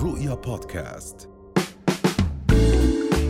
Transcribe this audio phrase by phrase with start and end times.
[0.00, 1.28] الرؤيا بودكاست.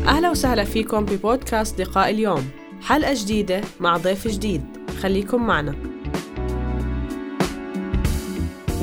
[0.06, 2.50] أهلا وسهلا فيكم ببودكاست لقاء اليوم.
[2.82, 4.62] حلقة جديدة مع ضيف جديد.
[5.00, 5.74] خليكم معنا.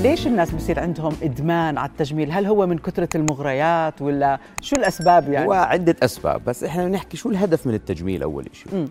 [0.02, 5.30] ليش الناس بصير عندهم إدمان على التجميل؟ هل هو من كثرة المغريات ولا شو الأسباب
[5.30, 8.88] يعني؟ هو عدة أسباب بس إحنا بنحكي شو الهدف من التجميل أول شيء؟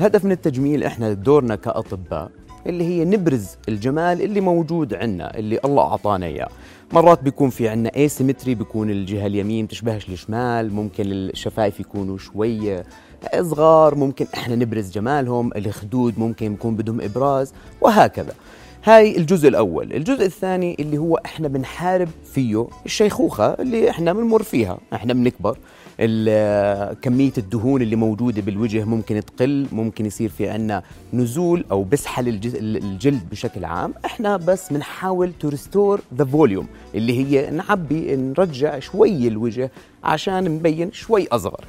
[0.00, 2.30] الهدف من التجميل إحنا دورنا كأطباء
[2.66, 6.48] اللي هي نبرز الجمال اللي موجود عندنا اللي الله أعطانا إياه.
[6.92, 12.84] مرات بيكون في عندنا asymmetry بيكون الجهة اليمين تشبهش الشمال ممكن الشفايف يكونوا شوية
[13.40, 18.34] صغار ممكن إحنا نبرز جمالهم الخدود ممكن يكون بدهم إبراز وهكذا.
[18.84, 19.92] هاي الجزء الأول.
[19.92, 25.58] الجزء الثاني اللي هو إحنا بنحارب فيه الشيخوخة اللي إحنا بنمر فيها إحنا بنكبر.
[27.02, 30.82] كمية الدهون اللي موجودة بالوجه ممكن تقل ممكن يصير في عنا
[31.12, 37.18] نزول أو بسحل الجز- الجلد بشكل عام إحنا بس بنحاول to restore the volume اللي
[37.18, 39.70] هي نعبي نرجع شوي الوجه
[40.04, 41.64] عشان نبين شوي أصغر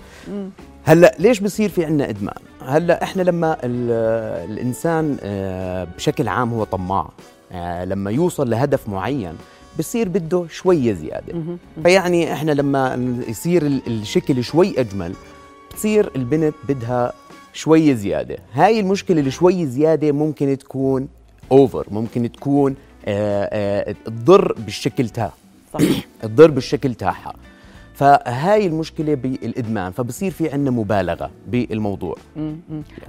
[0.84, 6.64] هلأ ليش بصير في عنا إدمان؟ هلأ إحنا لما ال- الإنسان آه، بشكل عام هو
[6.64, 7.10] طماع
[7.52, 9.34] آه، لما يوصل لهدف معين
[9.80, 11.34] بصير بده شوية زيادة.
[11.84, 12.96] فيعني إحنا لما
[13.28, 15.14] يصير ال- الشكل شوي أجمل
[15.72, 17.14] بتصير البنت بدها
[17.54, 18.38] شوية زيادة.
[18.54, 21.08] هاي المشكلة اللي شوي زيادة ممكن تكون
[21.52, 23.50] over ممكن تكون آه،
[23.90, 25.34] آه، تضر بالشكل تاعها.
[25.74, 25.80] صح
[26.22, 27.34] تضر بالشكل تاعها.
[27.96, 29.92] فهاي المشكلة بالإدمان.
[29.92, 32.16] فبصير في عندنا مبالغة بالموضوع.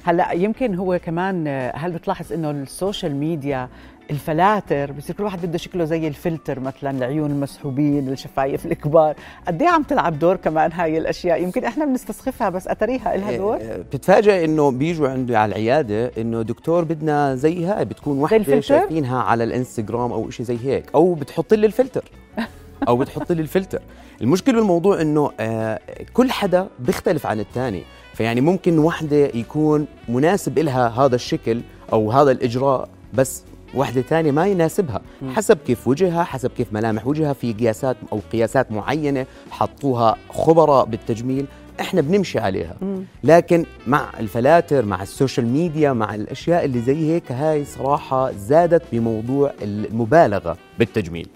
[0.04, 3.68] هلأ يمكن هو كمان آه، هل بتلاحظ إنه ال social media
[4.12, 9.14] الفلاتر بصير كل واحد بده شكله زي الفلتر مثلا العيون المسحوبين الشفايف الكبار.
[9.46, 13.56] قد إيه عم تلعب دور كمان هاي الأشياء؟ يمكن إحنا بنستسخفها بس أتريها لها دور.
[13.60, 19.22] آه، بتتفاجئ إنه بيجوا عندي على العيادة إنه دكتور بدنا زي هاي بتكون وحدة؟ شايفينها
[19.22, 22.04] على الإنستغرام أو شيء زي هيك أو بتحط لي الفلتر.
[22.88, 23.82] أو بتحط لي الفلتر.
[24.20, 25.80] المشكلة بالموضوع إنه آه
[26.12, 27.82] كل حدا بيختلف عن الثاني
[28.14, 31.60] فيعني ممكن وحدة يكون مناسب لها هذا الشكل
[31.92, 35.00] أو هذا الإجراء بس وحده ثانية ما يناسبها.
[35.34, 41.46] حسب كيف وجهها حسب كيف ملامح وجهها في قياسات أو قياسات معينة حطوها خبراء بالتجميل
[41.80, 42.76] إحنا بنمشي عليها.
[43.24, 48.82] لكن مع الفلاتر مع ال social media مع الأشياء اللي زي هيك هاي صراحة زادت
[48.92, 51.28] بموضوع المبالغة بالتجميل.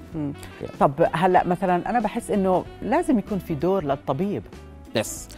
[0.81, 4.43] طب هلأ مثلا أنا بحس إنه لازم يكون في دور للطبيب.
[4.97, 5.29] yes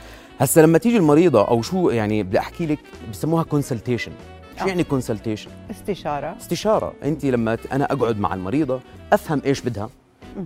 [0.41, 2.79] هسه لما تيجي المريضة أو شو يعني بدي أحكي لك
[3.13, 4.13] بسموها consultation
[4.59, 4.69] شو آه.
[4.69, 6.37] يعني consultation استشارة.
[6.41, 6.93] استشارة.
[7.05, 8.81] أنت لما أنا أقعد مع المريضة
[9.13, 9.91] أفهم إيش بدها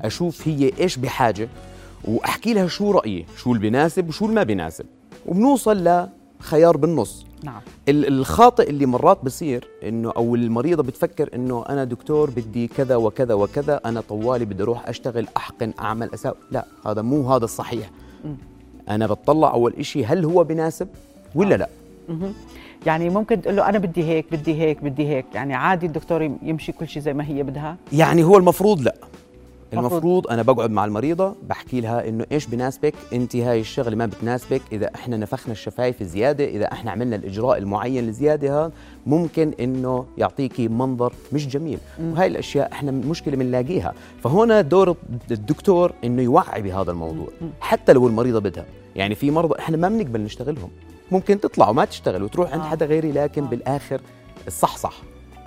[0.02, 1.48] أشوف هي إيش بحاجة
[2.04, 4.86] وأحكي لها شو رأيي شو اللي بيناسب وشو اللي ما بيناسب
[5.26, 6.06] وبنوصل
[6.40, 7.26] لخيار بالنص.
[7.44, 7.60] نعم.
[7.88, 13.34] ال- الخاطئ اللي مرات بصير إنه أو المريضة بتفكر إنه أنا دكتور بدي كذا وكذا
[13.34, 17.90] وكذا أنا طوالي بدي أروح أشتغل أحقن أعمل اساوي لا هذا مو هذا الصحيح.
[18.88, 20.88] أنا بتطلع أول إشي هل هو بناسب
[21.34, 21.68] ولا لا؟
[22.86, 25.26] يعني ممكن تقول له أنا بدي هيك بدي هيك بدي هيك.
[25.34, 28.94] يعني عادي الدكتور يمشي كل شيء زي ما هي بدها؟ يعني هو المفروض لا.
[29.72, 29.92] مفروض.
[29.92, 34.62] المفروض أنا بقعد مع المريضة بحكي لها إنه إيش بناسبك؟ أنت هاي الشغلة ما بتناسبك.
[34.72, 38.72] إذا إحنا نفخنا الشفايف زيادة إذا إحنا عملنا الإجراء المعين الزياده هذا
[39.06, 41.78] ممكن إنه يعطيكي منظر مش جميل.
[42.00, 43.94] وهاي الأشياء إحنا مشكلة بنلاقيها.
[44.22, 44.96] فهنا دور
[45.30, 47.28] الدكتور إنه يوعي بهذا الموضوع.
[47.60, 48.64] حتى لو المريضة بدها.
[48.96, 50.70] يعني في مرضى إحنا ما بنقبل نشتغلهم.
[51.12, 52.68] ممكن تطلع وما تشتغل وتروح عند آه.
[52.68, 54.00] حدا غيري لكن بالآخر
[54.46, 54.94] الصح صح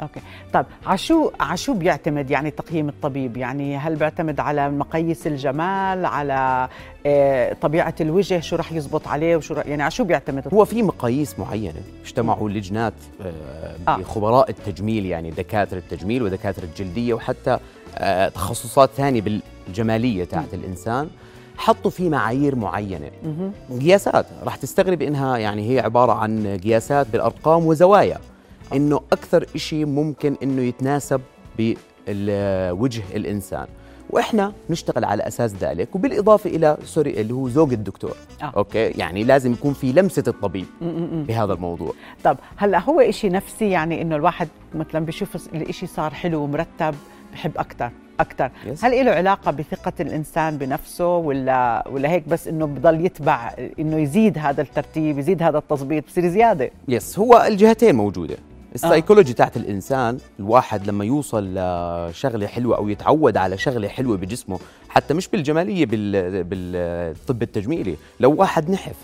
[0.01, 0.19] أوكي.
[0.53, 6.69] طيب عشو عشو بيعتمد يعني تقييم الطبيب؟ يعني هل بيعتمد على مقاييس الجمال على
[7.05, 11.39] آه، طبيعة الوجه شو رح يزبط عليه وشو رح يعني عشو بيعتمد؟ هو في مقاييس
[11.39, 13.97] معينة اجتمعوا لجنات آه، آه.
[13.97, 17.59] بخبراء التجميل يعني دكاترة التجميل ودكاترة الجلدية وحتى
[17.97, 21.09] آه، تخصصات ثانية بالجمالية تاعت الإنسان.
[21.57, 23.11] حطوا في معايير معينة.
[23.81, 28.17] قياسات راح تستغرب إنها يعني هي عبارة عن قياسات بالأرقام وزوايا
[28.73, 31.21] إنه أكثر شيء ممكن إنه يتناسب
[31.59, 33.65] بوجه الإنسان.
[34.09, 38.15] وإحنا نشتغل على أساس ذلك وبالإضافة إلى sorry اللي هو ذوق الدكتور.
[38.41, 38.53] آه.
[38.57, 40.65] okay؟ يعني لازم يكون في لمسة الطبيب
[41.27, 41.93] بهذا الموضوع.
[42.23, 46.95] طب هلأ هو إشي نفسي يعني إنه الواحد مثلا بيشوف الإشي صار حلو ومرتب
[47.35, 48.83] بحب أكثر أكثر Yes.
[48.83, 54.37] هل له علاقة بثقة الإنسان بنفسه ولا ولا هيك بس إنه بضل يتبع إنه يزيد
[54.37, 58.35] هذا الترتيب يزيد هذا التظبيط بصير زيادة؟ yes هو الجهتين موجودة.
[58.75, 64.59] السايكولوجي تاعت الإنسان الواحد لما يوصل لشغلة حلوة أو يتعود على شغلة حلوة بجسمه
[64.89, 68.95] حتى مش بالجمالية بال بالطب التجميلي لو واحد نحف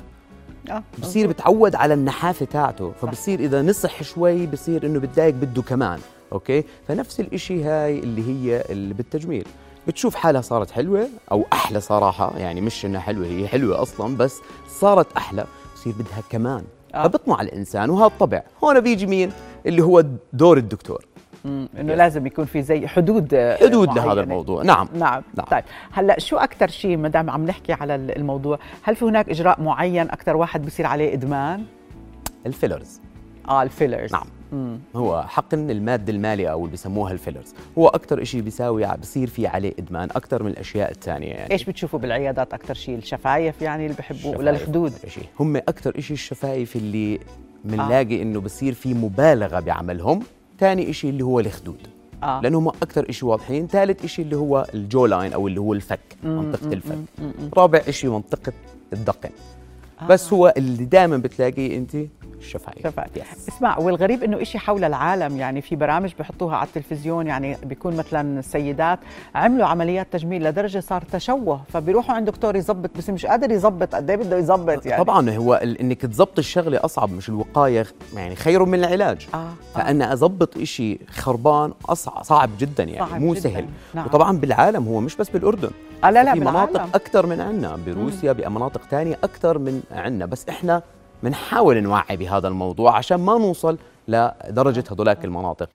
[0.71, 5.99] آه بصير بتعود على النحافة تاعته فبصير إذا نصح شوي بصير إنه بتضايق بده كمان.
[6.33, 9.47] okay فنفس الإشي هاي اللي هي اللي بالتجميل
[9.87, 14.39] بتشوف حالها صارت حلوة أو أحلى صراحة يعني مش إنها حلوة هي حلوة أصلا بس
[14.67, 15.45] صارت أحلى
[15.75, 16.63] بصير بدها كمان
[16.95, 17.03] آه.
[17.03, 19.31] فبطمع الإنسان وهذا الطبع هون بيجي مين
[19.65, 21.05] اللي هو دور الدكتور.
[21.45, 24.05] إنه لازم يكون في زي حدود آه، حدود معينة.
[24.05, 25.23] لهذا الموضوع نعم نعم.
[25.37, 25.45] نعم.
[25.51, 29.61] طيب هلأ شو أكثر شيء ما دام عم نحكي على الموضوع هل في هناك إجراء
[29.61, 31.65] معين أكثر واحد بصير عليه إدمان
[32.45, 33.01] الفيلرز
[33.49, 34.25] آه الفيلرز نعم.
[34.51, 34.79] مم.
[34.95, 37.53] هو حقن المادة المالية أو اللي بسموها الفيلرز.
[37.77, 41.51] هو أكثر شيء بيساوي بصير في عليه إدمان أكثر من الأشياء الثانية يعني.
[41.51, 44.93] إيش بتشوفوا بالعيادات أكثر شيء الشفايف يعني اللي بحبوه ولا الخدود
[45.39, 47.19] هم أكثر شيء الشفايف اللي
[47.65, 48.21] بنلاقي آه.
[48.21, 50.19] إنه بصير في مبالغة بعملهم.
[50.59, 51.87] ثاني شيء اللي هو الخدود.
[52.23, 52.41] آه.
[52.41, 53.67] لأنهم أكثر شيء واضحين.
[53.67, 56.97] ثالث شيء اللي هو ال jawline أو اللي هو الفك منطقة مم، الفك.
[57.57, 58.53] رابع شيء منطقة
[58.93, 59.29] الدقن.
[60.01, 60.05] آه.
[60.05, 61.95] بس هو اللي دائما بتلاقيه أنت
[62.39, 63.17] الشفايف شفايف.
[63.17, 63.49] yes.
[63.49, 68.39] اسمع والغريب إنه إشي حول العالم يعني في برامج بحطوها على التلفزيون يعني بيكون مثلا
[68.39, 68.99] السيدات
[69.35, 74.09] عملوا عمليات تجميل لدرجة صار تشوه فبيروحوا عند دكتور يظبط بس مش قادر يظبط قد
[74.09, 78.79] إيه بده يظبط يعني طبعا هو إنك تظبط الشغلة أصعب مش الوقاية يعني خير من
[78.79, 79.49] العلاج آه، آه.
[79.75, 83.41] فانا أظبط إشي خربان أصعب صعب جدا يعني صعب مو جداً.
[83.41, 84.05] سهل نعم.
[84.05, 85.69] وطبعا بالعالم هو مش بس بالأردن
[86.03, 86.91] آه لا لا في مناطق بالعالم.
[86.95, 90.81] أكثر من عندنا بروسيا بمناطق ثانية أكثر من عندنا بس إحنا
[91.23, 93.77] بنحاول نوعي بهذا الموضوع عشان ما نوصل
[94.07, 95.69] لدرجة هذولاك المناطق.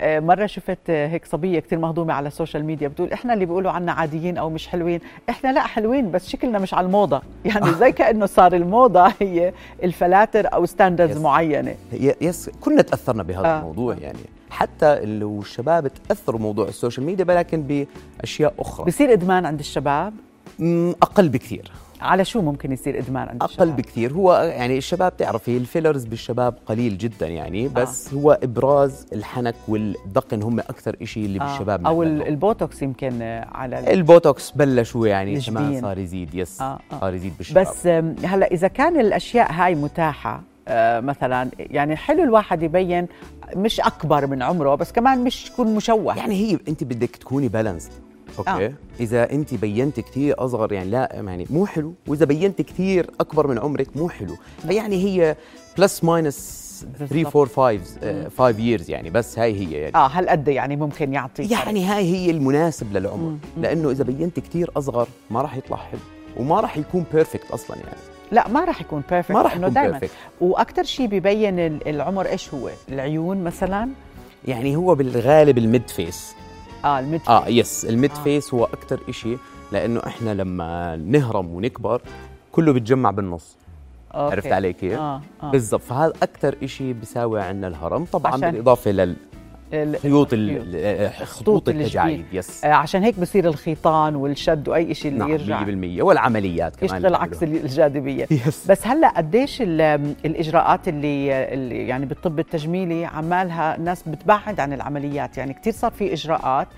[0.00, 3.70] آه، مرة شفت آه، هيك صبية كتير مهضومة على السوشيال ميديا بتقول إحنا اللي بيقولوا
[3.70, 5.00] عنا عاديين أو مش حلوين.
[5.30, 7.22] إحنا لا حلوين بس شكلنا مش على الموضة.
[7.44, 9.52] يعني زي كأنه صار الموضة هي
[9.82, 11.22] الفلاتر أو standards yes.
[11.92, 13.58] ي- yes كلنا تأثرنا بهذا آه.
[13.58, 14.18] الموضوع يعني.
[14.50, 17.86] حتى لو الشباب تأثروا بموضوع السوشيال ميديا ولكن
[18.20, 18.86] بأشياء أخرى.
[18.86, 20.14] بصير إدمان عند الشباب؟
[21.02, 21.72] أقل بكثير.
[22.00, 26.04] على شو ممكن يصير إدمان عند أقل الشباب؟ بكثير هو يعني الشباب تعرفي ال fillers
[26.04, 28.16] بالشباب قليل جدا يعني بس آه.
[28.16, 31.44] هو إبراز الحنك والدقن هم أكثر شيء اللي آه.
[31.44, 31.86] بالشباب.
[32.02, 35.40] ال- البوتوكس يمكن آه، على ال- البوتوكس بلشوا يعني.
[35.40, 36.78] كمان صار يزيد yes آه، آه.
[36.92, 37.00] آه.
[37.00, 37.86] صار يزيد بالشباب بس
[38.24, 43.06] هلأ إذا كان الأشياء هاي متاحة آه، مثلا يعني حلو الواحد يبين
[43.56, 47.56] مش أكبر من عمره بس كمان مش يكون مشوه يعني هي أنت بدك تكوني بال
[47.56, 47.90] balanced
[48.38, 48.66] أوكي آه.
[48.66, 48.72] آه.
[49.00, 51.94] إذا أنت بينت كثير أصغر يعني لا يعني مو حلو.
[52.06, 54.36] وإذا بينت كثير أكبر من عمرك مو حلو.
[54.66, 55.36] فيعني هي
[55.78, 56.68] plus minus
[56.98, 59.10] 3 4 5 5 years يعني.
[59.10, 59.94] بس هاي هي يعني.
[59.94, 61.42] آه هالقد يعني ممكن يعطي.
[61.42, 63.36] يعني هاي هي المناسب للعمر.
[63.60, 66.00] لأنه إذا بينت كثير أصغر ما راح يطلع حلو.
[66.36, 67.98] وما راح يكون perfect أصلا يعني.
[68.32, 70.00] لا ما راح يكون perfect ما راح يكون دائما
[70.40, 73.88] وأكثر شيء ببين ال- العمر إيش هو؟ العيون مثلا؟
[74.48, 76.34] يعني هو بالغالب ال mid face
[76.84, 78.18] آه ال mid آه yes ال mid آه.
[78.18, 78.22] آه.
[78.22, 79.38] face هو أكثر شيء
[79.72, 82.00] لأنه إحنا لما نهرم ونكبر
[82.52, 83.56] كله بيتجمع بالنص
[84.14, 84.32] okay.
[84.34, 88.90] عرفت علي كيف؟ آه آه بالضبط فهذا أكثر شيء بيساوي عندنا الهرم طبعا عشان- بالإضافة
[88.90, 89.16] ال-
[89.72, 89.96] ال-
[91.26, 91.68] خطوط.
[91.68, 92.64] التجاعيد yes.
[92.64, 97.14] آه عشان هيك بصير الخيطان والشد وأي شيء اللي نعم يرجع 100% والعمليات كمان يشتغل
[97.14, 98.26] عكس الجاذبية.
[98.30, 98.70] يس.
[98.70, 105.38] بس هلأ قديش ال- الإجراءات اللي, اللي يعني بالطب التجميلي عمالها الناس بتبعد عن العمليات.
[105.38, 106.68] يعني كثير صار في إجراءات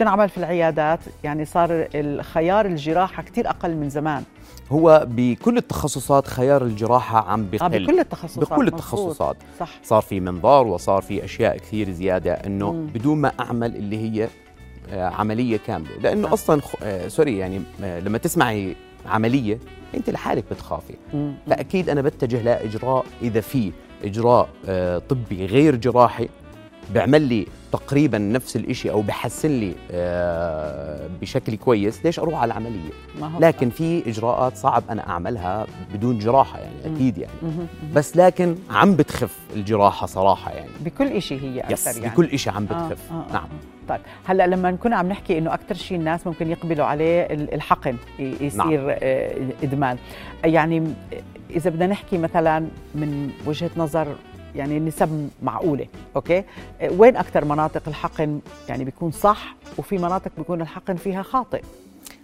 [0.00, 4.22] بتنعمل في العيادات يعني صار الخيار الجراحة كثير أقل من زمان
[4.72, 8.66] هو بكل التخصصات خيار الجراحة عم آه بقل بكل التخصصات بكل.
[8.68, 12.86] التخصصات صح صار في منظار وصار في أشياء كثير زيادة إنه مم.
[12.86, 14.28] بدون ما أعمل اللي هي
[14.90, 16.32] آه، عملية كاملة لأنه آه.
[16.32, 18.76] أصلا خ- آه، سوري يعني آه، لما تسمعي
[19.06, 19.58] عملية
[19.94, 21.34] أنت لحالك بتخافي مم.
[21.46, 23.72] فأكيد أنا بتجه لإجراء إذا في
[24.04, 26.28] إجراء آه، طبي غير جراحي
[26.94, 32.90] بيعمل لي تقريبا نفس الشيء أو بحسن لي آه، بشكل كويس ليش أروح على العملية؟
[33.40, 37.32] لكن في إجراءات صعب أنا أعملها بدون جراحة يعني أكيد يعني.
[37.94, 40.70] بس لكن عم بتخف الجراحة صراحة يعني.
[40.84, 42.14] بكل شيء هي yes أكثر يعني.
[42.14, 43.12] بكل شيء عم آه، بتخف.
[43.12, 43.42] آه، آه، نعم.
[43.44, 43.48] آه.
[43.88, 47.96] طيب هلأ لما نكون عم نحكي إنه أكثر شيء الناس ممكن يقبلوا عليه ال- الحقن
[48.18, 48.56] يصير
[48.86, 48.90] نعم.
[49.62, 49.96] إدمان.
[50.44, 50.84] يعني
[51.50, 52.58] إذا بدنا نحكي مثلا
[52.94, 54.06] من وجهة نظر
[54.56, 56.44] يعني النسب معقولة okay؟
[56.80, 61.62] آه، وين أكثر مناطق الحقن يعني بيكون صح وفي مناطق بيكون الحقن فيها خاطئ؟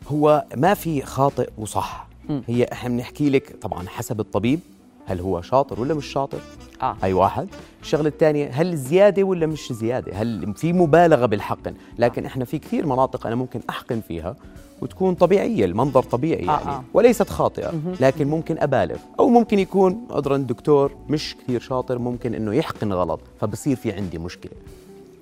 [0.08, 2.06] هو ما في خاطئ وصح.
[2.28, 2.42] مم.
[2.46, 4.60] هي إحنا بنحكي لك طبعا حسب الطبيب
[5.06, 6.38] هل هو شاطر ولا مش شاطر؟
[6.82, 6.96] آه.
[7.04, 7.48] أي واحد.
[7.82, 12.86] الشغلة الثانية هل زيادة ولا مش زيادة؟ هل في مبالغة بالحقن؟ لكن إحنا في كثير
[12.86, 14.36] مناطق أنا ممكن أحقن فيها.
[14.82, 16.70] وتكون طبيعية المنظر طبيعي آه، يعني.
[16.70, 16.84] آه.
[16.94, 18.96] وليست خاطئة لكن ممكن أبالغ.
[19.20, 24.18] أو ممكن يكون عذرا الدكتور مش كثير شاطر ممكن إنه يحقن غلط فبصير في عندي
[24.18, 24.52] مشكلة.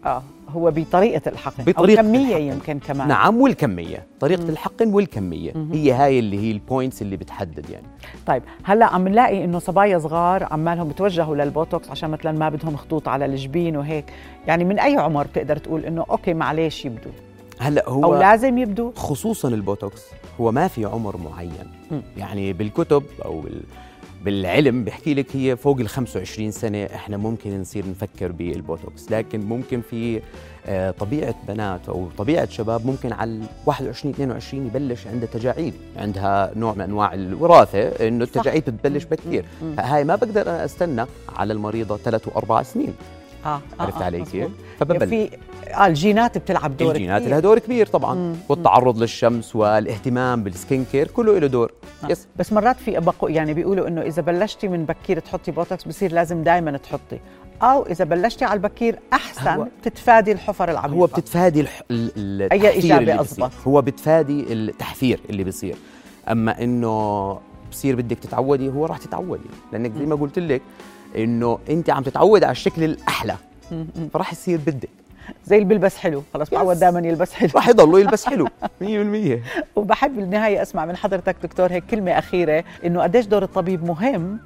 [0.07, 2.43] آه هو بطريقة الحقن بطريقة أو كمية الحقن.
[2.43, 3.09] يمكن كمان.
[3.09, 4.07] نعم والكمية.
[4.21, 4.49] طريقة مم.
[4.51, 5.53] الحقن والكمية.
[5.55, 5.73] مهم.
[5.73, 7.87] هي هاي اللي هي البوينتس اللي بتحدد يعني.
[8.27, 13.09] طيب هلأ عم نلاقي إنه صبايا صغار عمالهم بتوجهوا للبوتوكس عشان مثلا ما بدهم خطوط
[13.09, 14.05] على الجبين وهيك.
[14.47, 17.13] يعني من أي عمر بتقدر تقول إنه okay معلش يبدوا
[17.59, 20.03] هلا هو أو لازم يبدوا خصوصا البوتوكس
[20.41, 21.71] هو ما في عمر معين.
[21.91, 22.03] مم.
[22.17, 23.61] يعني بالكتب أو بال
[24.25, 29.11] بالعلم بيحكي لك هي فوق ال 25 سنة إحنا ممكن نصير نفكر بالبوتوكس.
[29.11, 30.21] لكن ممكن في
[30.67, 35.75] آه، طبيعة بنات أو طبيعة شباب ممكن على ال 21 22 يبلش عندها تجاعيد.
[35.97, 39.45] عندها نوع من أنواع الوراثة إنه التجاعيد بتبلش بكثير.
[39.63, 39.75] مم.
[39.79, 41.07] هاي ما بقدر أنا أستنى
[41.37, 42.95] على المريضة ثلاث وأربع سنين.
[43.47, 44.51] آه عرفت علي كيف؟ مزبوط.
[44.81, 45.31] فببلش في
[45.75, 47.31] آه الجينات بتلعب دور الجينات كبير.
[47.31, 48.35] لها دور كبير طبعا مم.
[48.49, 51.73] والتعرض للشمس والاهتمام بال skin care كله له دور
[52.05, 52.09] آه.
[52.11, 56.13] yes بس مرات في بقو يعني بيقولوا إنه إذا بلشتي من بكير تحطي بوتوكس بصير
[56.13, 57.19] لازم دائما تحطي
[57.63, 61.83] أو إذا بلشتي على البكير أحسن هو- تتفادي الحفر العميقه هو بتتفادي الح...
[61.91, 63.45] ال- التحفير اللي أزبط.
[63.45, 63.49] بيصير.
[63.67, 65.77] هو بتفادي التحفير اللي بيصير
[66.31, 67.39] أما إنه
[67.71, 70.63] بصير بدك تتعودي هو راح تتعودي لأنك زي ما قلت لك
[71.17, 73.37] إنه أنت عم تتعودي على الشكل الأحلى.
[74.13, 74.89] فراح يصير بدك.
[75.47, 76.23] زي اللي بيلبس حلو.
[76.35, 77.51] خلص بعود دائما يلبس حلو.
[77.55, 78.49] راح يضلوا يلبس حلو.
[78.83, 78.87] 100%
[79.77, 84.39] وبحب بالنهاية أسمع من حضرتك دكتور هيك كلمة أخيرة إنه قديش دور الطبيب مهم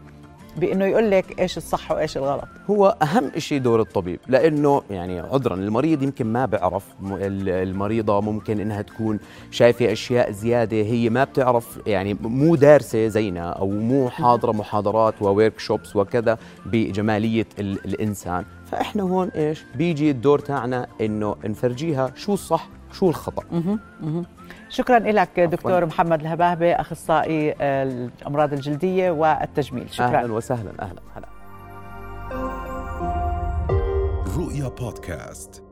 [0.58, 2.44] بإنه يقول لك إيش الصح وإيش الغلط.
[2.70, 8.82] هو أهم شيء دور الطبيب لأنه يعني عذرا المريض يمكن ما بيعرف المريضة ممكن إنها
[8.82, 9.18] تكون
[9.50, 15.58] شايفة أشياء زيادة هي ما بتعرف يعني مو دارسة زينا أو مو حاضرة محاضرات وورك
[15.58, 18.44] شوبس وكذا بجمالية ال- الإنسان.
[18.70, 23.80] فإحنا هون إيش؟ بيجي الدور تاعنا إنه نفرجيها شو الصح شو الخطأ؟ مهم.
[24.00, 24.24] مهم.
[24.68, 30.06] شكرا لك دكتور محمد الهباهبه أخصائي آه، الأمراض الجلدية والتجميل شكرا.
[30.06, 31.28] أهلا وسهلا أهلا هلا.
[34.38, 35.62] رؤيا بودكاست.